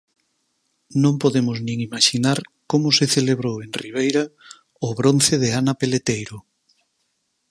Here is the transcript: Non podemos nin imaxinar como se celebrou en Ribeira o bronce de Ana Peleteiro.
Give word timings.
Non 1.03 1.13
podemos 1.23 1.57
nin 1.67 1.77
imaxinar 1.87 2.39
como 2.71 2.87
se 2.97 3.05
celebrou 3.15 3.55
en 3.65 3.71
Ribeira 3.83 4.23
o 4.87 4.89
bronce 4.99 5.33
de 5.43 5.49
Ana 5.59 5.73
Peleteiro. 5.81 6.37